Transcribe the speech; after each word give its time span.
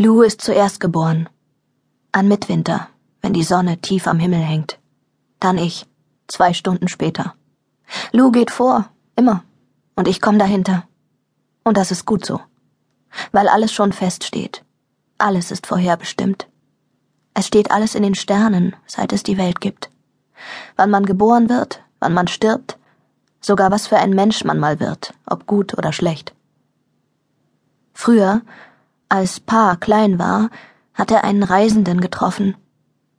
Lou 0.00 0.22
ist 0.22 0.42
zuerst 0.42 0.78
geboren. 0.78 1.28
An 2.12 2.28
Mitwinter, 2.28 2.88
wenn 3.20 3.32
die 3.32 3.42
Sonne 3.42 3.78
tief 3.78 4.06
am 4.06 4.20
Himmel 4.20 4.38
hängt. 4.38 4.78
Dann 5.40 5.58
ich, 5.58 5.86
zwei 6.28 6.52
Stunden 6.52 6.86
später. 6.86 7.34
Lou 8.12 8.30
geht 8.30 8.52
vor, 8.52 8.88
immer. 9.16 9.42
Und 9.96 10.06
ich 10.06 10.20
komme 10.20 10.38
dahinter. 10.38 10.84
Und 11.64 11.76
das 11.76 11.90
ist 11.90 12.06
gut 12.06 12.24
so. 12.24 12.40
Weil 13.32 13.48
alles 13.48 13.72
schon 13.72 13.92
feststeht. 13.92 14.64
Alles 15.18 15.50
ist 15.50 15.66
vorherbestimmt. 15.66 16.46
Es 17.34 17.48
steht 17.48 17.72
alles 17.72 17.96
in 17.96 18.04
den 18.04 18.14
Sternen, 18.14 18.76
seit 18.86 19.12
es 19.12 19.24
die 19.24 19.36
Welt 19.36 19.60
gibt. 19.60 19.90
Wann 20.76 20.90
man 20.90 21.06
geboren 21.06 21.48
wird, 21.48 21.82
wann 21.98 22.14
man 22.14 22.28
stirbt, 22.28 22.78
sogar 23.40 23.72
was 23.72 23.88
für 23.88 23.96
ein 23.96 24.10
Mensch 24.10 24.44
man 24.44 24.60
mal 24.60 24.78
wird, 24.78 25.12
ob 25.26 25.48
gut 25.48 25.76
oder 25.76 25.92
schlecht. 25.92 26.34
Früher, 27.94 28.42
als 29.08 29.40
Pa 29.40 29.76
klein 29.76 30.18
war, 30.18 30.50
hat 30.94 31.10
er 31.10 31.24
einen 31.24 31.42
Reisenden 31.42 32.00
getroffen. 32.00 32.56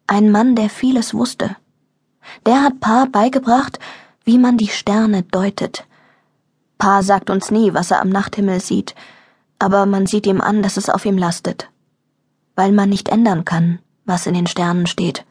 Einen 0.07 0.31
Mann, 0.31 0.55
der 0.55 0.69
vieles 0.69 1.13
wusste. 1.13 1.55
Der 2.45 2.63
hat 2.63 2.79
Pa 2.79 3.05
beigebracht, 3.05 3.79
wie 4.23 4.37
man 4.37 4.57
die 4.57 4.67
Sterne 4.67 5.23
deutet. 5.23 5.85
Pa 6.77 7.01
sagt 7.03 7.29
uns 7.29 7.51
nie, 7.51 7.73
was 7.73 7.91
er 7.91 8.01
am 8.01 8.09
Nachthimmel 8.09 8.61
sieht, 8.61 8.95
aber 9.57 9.85
man 9.85 10.05
sieht 10.05 10.27
ihm 10.27 10.41
an, 10.41 10.61
dass 10.63 10.77
es 10.77 10.89
auf 10.89 11.05
ihm 11.05 11.17
lastet. 11.17 11.69
Weil 12.55 12.71
man 12.71 12.89
nicht 12.89 13.09
ändern 13.09 13.45
kann, 13.45 13.79
was 14.05 14.27
in 14.27 14.33
den 14.33 14.47
Sternen 14.47 14.87
steht. 14.87 15.25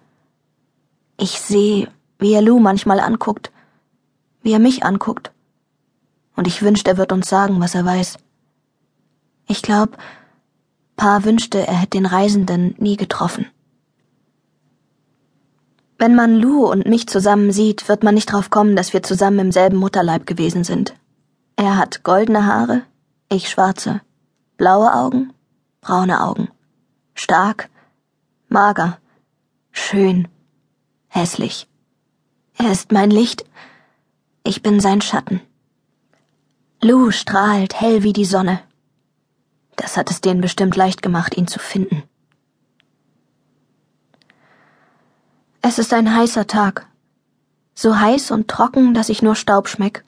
Ich 1.17 1.41
sehe, 1.41 1.89
wie 2.19 2.33
er 2.33 2.43
Lou 2.43 2.59
manchmal 2.59 3.01
anguckt, 3.01 3.51
wie 4.43 4.53
er 4.53 4.59
mich 4.59 4.85
anguckt. 4.85 5.33
Und 6.37 6.47
ich 6.47 6.63
wünschte, 6.63 6.93
er 6.93 6.97
wird 6.97 7.13
uns 7.13 7.29
sagen, 7.29 7.61
was 7.61 7.75
er 7.75 7.85
weiß. 7.85 8.19
Ich 9.47 9.63
glaub, 9.63 9.97
Pa 10.99 11.23
wünschte, 11.23 11.65
er 11.65 11.77
hätte 11.77 11.97
den 11.97 12.07
Reisenden 12.07 12.75
nie 12.79 12.97
getroffen. 12.97 13.47
Wenn 15.97 16.17
man 16.17 16.35
Lou 16.35 16.67
und 16.67 16.87
mich 16.87 17.07
zusammen 17.07 17.53
sieht, 17.53 17.89
wird 17.89 18.03
man 18.03 18.17
nicht 18.17 18.33
drauf 18.33 18.51
kommen, 18.51 18.75
dass 18.75 18.93
wir 18.93 19.05
zusammen 19.05 19.39
im 19.39 19.53
selben 19.53 19.77
Mutterleib 19.77 20.27
gewesen 20.27 20.65
sind. 20.65 20.97
Er 21.55 21.77
hat 21.77 22.03
goldene 22.03 22.47
Haare, 22.47 22.83
ich 23.29 23.49
schwarze, 23.49 24.01
blaue 24.57 24.93
Augen, 24.93 25.33
braune 25.81 26.21
Augen, 26.21 26.49
stark, 27.15 27.71
mager, 28.49 28.99
schön, 29.71 30.27
hässlich. 31.07 31.69
Er 32.57 32.73
ist 32.73 32.91
mein 32.91 33.13
Licht, 33.13 33.45
ich 34.43 34.63
bin 34.63 34.81
sein 34.81 35.01
Schatten. 35.01 35.41
Lou 36.83 37.13
strahlt 37.13 37.81
hell 37.81 38.03
wie 38.03 38.13
die 38.13 38.25
Sonne. 38.25 38.61
Das 39.79 39.97
hat 39.97 40.11
es 40.11 40.21
denen 40.21 40.41
bestimmt 40.41 40.75
leicht 40.75 41.03
gemacht, 41.03 41.37
ihn 41.37 41.47
zu 41.47 41.61
finden. 41.61 42.03
Es 45.63 45.79
ist 45.79 45.95
ein 45.95 46.15
heißer 46.15 46.49
Tag. 46.49 46.87
So 47.75 47.99
heiß 47.99 48.33
und 48.33 48.49
trocken, 48.49 48.93
dass 48.93 49.09
ich 49.09 49.23
nur 49.23 49.37
Staub 49.37 49.69
schmeck. 49.69 50.05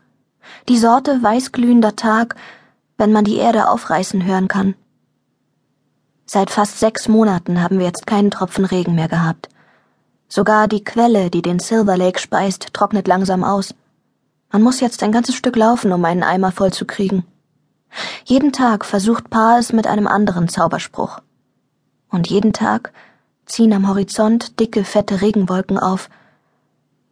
Die 0.68 0.76
Sorte 0.76 1.22
weißglühender 1.22 1.94
Tag, 1.94 2.34
wenn 2.98 3.12
man 3.12 3.24
die 3.24 3.36
Erde 3.36 3.68
aufreißen 3.68 4.24
hören 4.24 4.48
kann. 4.48 4.74
Seit 6.26 6.50
fast 6.50 6.80
sechs 6.80 7.06
Monaten 7.06 7.62
haben 7.62 7.78
wir 7.78 7.86
jetzt 7.86 8.08
keinen 8.08 8.32
Tropfen 8.32 8.64
Regen 8.64 8.96
mehr 8.96 9.08
gehabt. 9.08 9.48
Sogar 10.28 10.66
die 10.66 10.82
Quelle, 10.82 11.30
die 11.30 11.42
den 11.42 11.60
Silver 11.60 11.96
Lake 11.96 12.18
speist, 12.18 12.74
trocknet 12.74 13.06
langsam 13.06 13.44
aus. 13.44 13.72
Man 14.50 14.62
muss 14.62 14.80
jetzt 14.80 15.04
ein 15.04 15.12
ganzes 15.12 15.36
Stück 15.36 15.54
laufen, 15.54 15.92
um 15.92 16.04
einen 16.04 16.24
Eimer 16.24 16.50
voll 16.50 16.72
zu 16.72 16.86
kriegen. 16.86 17.24
Jeden 18.24 18.52
Tag 18.52 18.84
versucht 18.84 19.30
Pa 19.30 19.58
es 19.58 19.72
mit 19.72 19.86
einem 19.86 20.06
anderen 20.06 20.48
Zauberspruch. 20.48 21.20
Und 22.10 22.28
jeden 22.28 22.52
Tag 22.52 22.92
ziehen 23.46 23.72
am 23.72 23.88
Horizont 23.88 24.60
dicke, 24.60 24.84
fette 24.84 25.20
Regenwolken 25.20 25.78
auf. 25.78 26.08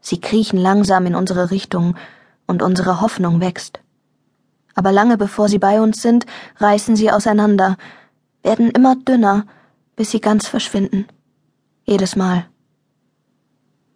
Sie 0.01 0.21
kriechen 0.21 0.59
langsam 0.59 1.07
in 1.07 1.15
unsere 1.15 1.51
Richtung, 1.51 1.97
und 2.49 2.63
unsere 2.63 3.01
Hoffnung 3.01 3.41
wächst. 3.41 3.79
Aber 4.75 4.91
lange 4.91 5.17
bevor 5.17 5.49
sie 5.49 5.59
bei 5.59 5.81
uns 5.81 6.03
sind, 6.03 6.27
reißen 6.57 6.97
sie 6.97 7.13
auseinander, 7.13 7.77
werden 8.43 8.71
immer 8.71 8.97
dünner, 8.97 9.45
bis 9.95 10.11
sie 10.11 10.21
ganz 10.21 10.49
verschwinden. 10.49 11.07
Jedes 11.85 12.17
Mal. 12.17 12.47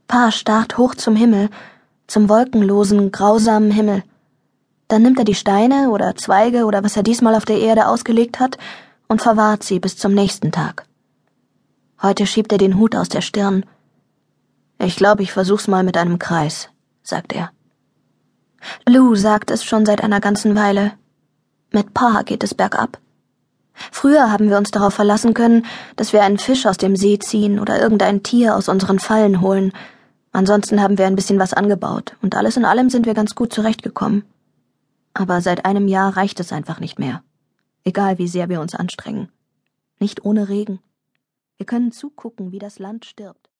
Pa 0.07 0.31
starrt 0.31 0.79
hoch 0.79 0.95
zum 0.95 1.17
Himmel, 1.17 1.49
zum 2.07 2.29
wolkenlosen, 2.29 3.11
grausamen 3.11 3.71
Himmel. 3.71 4.05
Dann 4.93 5.01
nimmt 5.01 5.19
er 5.19 5.25
die 5.25 5.35
Steine 5.35 5.89
oder 5.89 6.17
Zweige 6.17 6.67
oder 6.67 6.85
was 6.85 6.99
er 6.99 7.03
diesmal 7.03 7.35
auf 7.35 7.47
der 7.47 7.59
Erde 7.59 7.87
ausgelegt 7.87 8.39
hat 8.39 8.59
und 9.09 9.23
verwahrt 9.23 9.63
sie 9.63 9.79
bis 9.79 9.97
zum 9.97 10.13
nächsten 10.13 10.53
Tag. 10.53 10.85
Heute 12.03 12.27
schiebt 12.27 12.53
er 12.53 12.59
den 12.59 12.77
Hut 12.77 12.95
aus 12.95 13.09
der 13.09 13.23
Stirn. 13.23 13.65
Ich 14.79 14.97
glaube, 14.97 15.23
ich 15.23 15.33
versuch's 15.33 15.67
mal 15.67 15.83
mit 15.83 15.97
einem 15.97 16.19
Kreis, 16.19 16.69
sagt 17.03 17.33
er. 17.33 17.53
Lou 18.87 19.15
sagt 19.15 19.51
es 19.51 19.65
schon 19.65 19.87
seit 19.87 20.05
einer 20.05 20.21
ganzen 20.21 20.55
Weile. 20.57 20.93
Mit 21.71 21.95
Pa 21.95 22.21
geht 22.21 22.45
es 22.45 22.53
bergab. 22.53 22.99
Früher 23.73 24.31
haben 24.31 24.51
wir 24.51 24.59
uns 24.59 24.73
darauf 24.73 24.93
verlassen 24.93 25.33
können, 25.33 25.65
dass 25.97 26.13
wir 26.13 26.23
einen 26.23 26.37
Fisch 26.37 26.67
aus 26.67 26.77
dem 26.77 26.97
See 26.97 27.19
ziehen 27.19 27.61
oder 27.61 27.81
irgendein 27.81 28.23
Tier 28.23 28.57
aus 28.57 28.69
unseren 28.69 28.99
Fallen 28.99 29.41
holen. 29.41 29.73
Ansonsten 30.33 30.83
haben 30.83 30.99
wir 30.99 31.07
ein 31.07 31.17
bisschen 31.17 31.39
was 31.39 31.55
angebaut, 31.55 32.15
und 32.21 32.37
alles 32.37 32.59
in 32.59 32.67
allem 32.67 32.91
sind 32.91 33.07
wir 33.07 33.15
ganz 33.15 33.35
gut 33.35 33.55
zurechtgekommen 33.55 34.25
aber 35.15 35.41
seit 35.41 35.65
einem 35.65 35.89
Jahr 35.89 36.17
reicht 36.17 36.41
es 36.41 36.53
einfach 36.53 36.81
nicht 36.81 36.99
mehr. 36.99 37.23
Egal 37.85 38.19
wie 38.19 38.29
sehr 38.29 38.49
wir 38.49 38.61
uns 38.61 38.75
anstrengen. 38.75 39.31
Nicht 39.99 40.25
ohne 40.25 40.49
Regen. 40.49 40.81
Wir 41.57 41.67
können 41.67 41.93
zugucken, 41.93 42.51
wie 42.53 42.59
das 42.59 42.79
Land 42.79 43.05
stirbt. 43.05 43.52